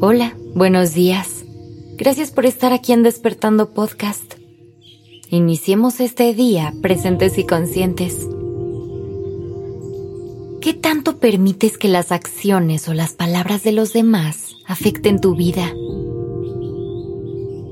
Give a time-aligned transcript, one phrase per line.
[0.00, 1.44] Hola, buenos días.
[1.96, 4.34] Gracias por estar aquí en Despertando Podcast.
[5.28, 8.28] Iniciemos este día presentes y conscientes.
[10.60, 15.74] ¿Qué tanto permites que las acciones o las palabras de los demás afecten tu vida?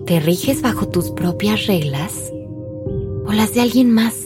[0.06, 2.32] ¿Te riges bajo tus propias reglas
[3.24, 4.16] o las de alguien más?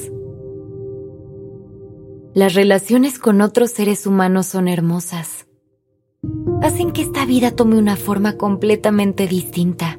[2.33, 5.45] Las relaciones con otros seres humanos son hermosas
[6.63, 9.99] hacen que esta vida tome una forma completamente distinta.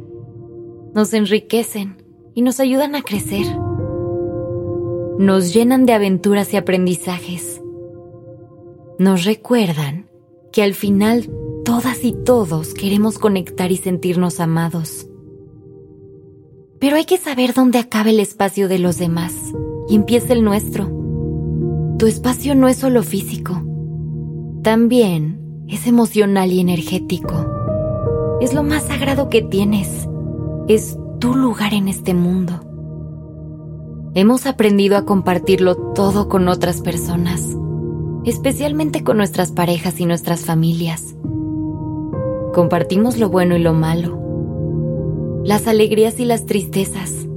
[0.93, 1.97] Nos enriquecen
[2.33, 3.45] y nos ayudan a crecer.
[5.17, 7.61] Nos llenan de aventuras y aprendizajes.
[8.99, 10.09] Nos recuerdan
[10.51, 11.29] que al final
[11.63, 15.07] todas y todos queremos conectar y sentirnos amados.
[16.79, 19.33] Pero hay que saber dónde acaba el espacio de los demás
[19.87, 20.89] y empieza el nuestro.
[21.97, 23.61] Tu espacio no es solo físico,
[24.63, 27.47] también es emocional y energético.
[28.41, 30.07] Es lo más sagrado que tienes.
[30.67, 32.53] Es tu lugar en este mundo.
[34.13, 37.55] Hemos aprendido a compartirlo todo con otras personas,
[38.25, 41.15] especialmente con nuestras parejas y nuestras familias.
[42.53, 47.27] Compartimos lo bueno y lo malo, las alegrías y las tristezas.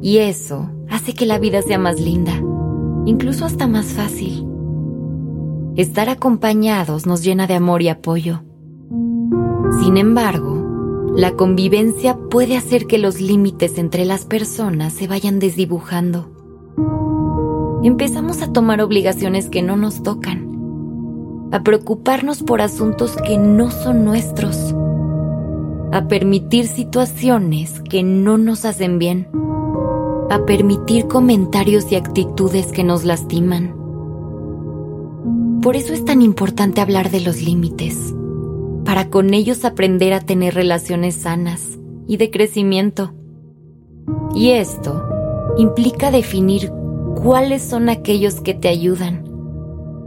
[0.00, 2.34] Y eso hace que la vida sea más linda,
[3.06, 4.46] incluso hasta más fácil.
[5.76, 8.44] Estar acompañados nos llena de amor y apoyo.
[9.82, 16.30] Sin embargo, la convivencia puede hacer que los límites entre las personas se vayan desdibujando.
[17.82, 24.04] Empezamos a tomar obligaciones que no nos tocan, a preocuparnos por asuntos que no son
[24.04, 24.76] nuestros,
[25.90, 29.28] a permitir situaciones que no nos hacen bien,
[30.30, 33.83] a permitir comentarios y actitudes que nos lastiman
[35.64, 38.14] por eso es tan importante hablar de los límites,
[38.84, 43.14] para con ellos aprender a tener relaciones sanas y de crecimiento.
[44.34, 45.02] Y esto
[45.56, 46.70] implica definir
[47.16, 49.24] cuáles son aquellos que te ayudan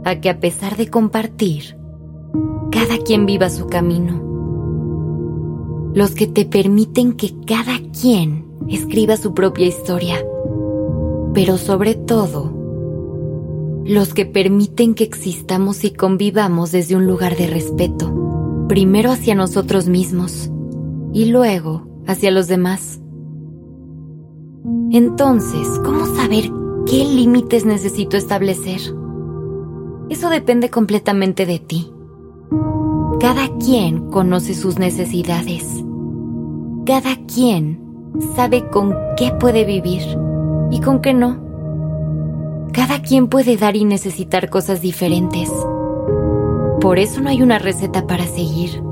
[0.04, 1.76] a que a pesar de compartir,
[2.70, 4.22] cada quien viva su camino.
[5.92, 10.24] Los que te permiten que cada quien escriba su propia historia,
[11.34, 12.57] pero sobre todo,
[13.88, 19.88] los que permiten que existamos y convivamos desde un lugar de respeto, primero hacia nosotros
[19.88, 20.50] mismos
[21.14, 23.00] y luego hacia los demás.
[24.90, 26.50] Entonces, ¿cómo saber
[26.84, 28.80] qué límites necesito establecer?
[30.10, 31.90] Eso depende completamente de ti.
[33.20, 35.82] Cada quien conoce sus necesidades.
[36.84, 37.80] Cada quien
[38.36, 40.02] sabe con qué puede vivir
[40.70, 41.47] y con qué no.
[42.72, 45.50] Cada quien puede dar y necesitar cosas diferentes.
[46.80, 48.82] Por eso no hay una receta para seguir,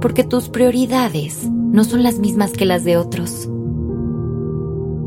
[0.00, 3.48] porque tus prioridades no son las mismas que las de otros.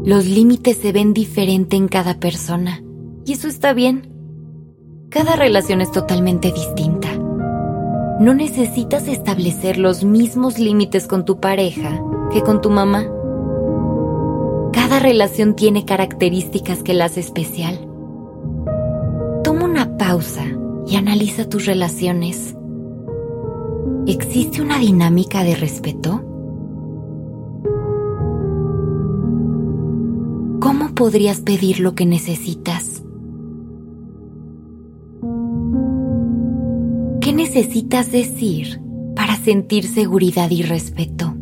[0.05, 2.83] Los límites se ven diferente en cada persona,
[3.25, 4.13] y eso está bien.
[5.09, 7.09] Cada relación es totalmente distinta.
[8.19, 12.01] No necesitas establecer los mismos límites con tu pareja
[12.31, 13.07] que con tu mamá.
[14.71, 17.84] Cada relación tiene características que la hace especial
[19.97, 20.45] pausa
[20.87, 22.55] y analiza tus relaciones.
[24.07, 26.21] ¿Existe una dinámica de respeto?
[30.59, 33.03] ¿Cómo podrías pedir lo que necesitas?
[37.21, 38.81] ¿Qué necesitas decir
[39.15, 41.33] para sentir seguridad y respeto?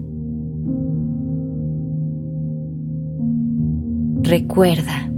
[4.22, 5.12] Recuerda,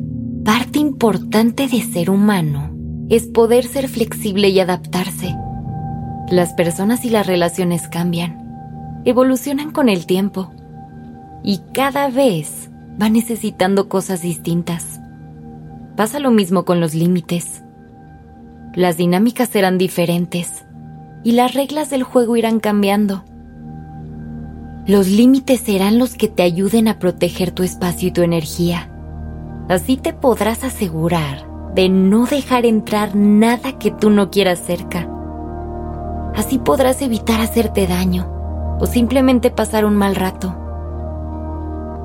[0.43, 2.74] parte importante de ser humano
[3.09, 5.35] es poder ser flexible y adaptarse.
[6.29, 10.51] Las personas y las relaciones cambian, evolucionan con el tiempo
[11.43, 14.99] y cada vez va necesitando cosas distintas.
[15.95, 17.61] Pasa lo mismo con los límites.
[18.73, 20.65] Las dinámicas serán diferentes
[21.23, 23.23] y las reglas del juego irán cambiando.
[24.87, 28.91] Los límites serán los que te ayuden a proteger tu espacio y tu energía.
[29.69, 35.09] Así te podrás asegurar de no dejar entrar nada que tú no quieras cerca.
[36.33, 38.27] Así podrás evitar hacerte daño
[38.79, 40.55] o simplemente pasar un mal rato.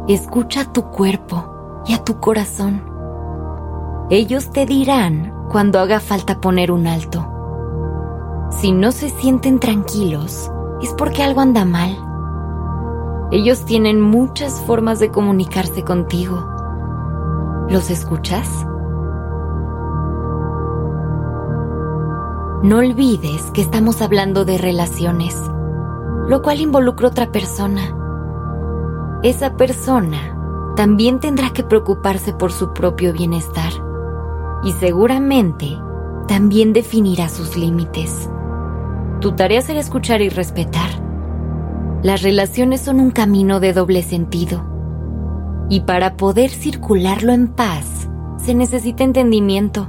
[0.08, 2.82] Escucha a tu cuerpo y a tu corazón.
[4.10, 7.26] Ellos te dirán cuando haga falta poner un alto.
[8.50, 10.50] Si no se sienten tranquilos,
[10.82, 11.96] es porque algo anda mal.
[13.30, 16.44] Ellos tienen muchas formas de comunicarse contigo.
[17.68, 18.48] ¿Los escuchas?
[22.62, 25.34] No olvides que estamos hablando de relaciones.
[26.28, 27.80] lo cual involucra otra persona.
[29.24, 33.72] Esa persona también tendrá que preocuparse por su propio bienestar
[34.62, 35.76] y seguramente
[36.28, 38.30] también definirá sus límites.
[39.20, 40.90] Tu tarea será escuchar y respetar.
[42.02, 44.62] Las relaciones son un camino de doble sentido
[45.68, 49.88] y para poder circularlo en paz se necesita entendimiento.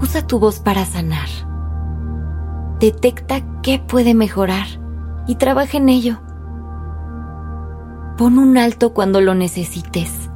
[0.00, 1.28] Usa tu voz para sanar.
[2.80, 4.66] Detecta qué puede mejorar
[5.26, 6.20] y trabaja en ello.
[8.18, 10.30] Pon un alto cuando lo necesites.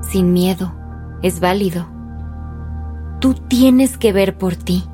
[0.00, 0.74] Sin miedo,
[1.22, 1.86] es válido.
[3.20, 4.84] Tú tienes que ver por ti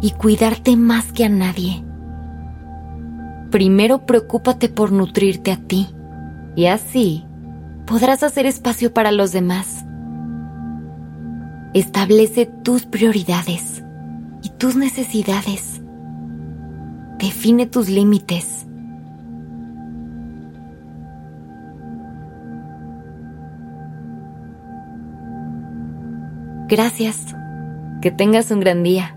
[0.00, 1.84] y cuidarte más que a nadie.
[3.50, 5.88] Primero preocúpate por nutrirte a ti
[6.54, 7.26] y así
[7.86, 9.79] podrás hacer espacio para los demás.
[11.74, 13.82] Establece tus prioridades
[14.42, 15.80] y tus necesidades.
[17.18, 18.66] Define tus límites
[26.70, 27.34] Gracias.
[28.00, 29.16] Que tengas un gran día.